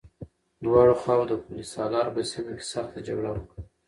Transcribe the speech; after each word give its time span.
دواړو 0.63 0.93
خواوو 1.01 1.29
د 1.29 1.33
پل 1.45 1.59
سالار 1.73 2.07
په 2.15 2.21
سيمه 2.31 2.51
کې 2.59 2.65
سخته 2.73 2.99
جګړه 3.07 3.29
وکړه. 3.31 3.61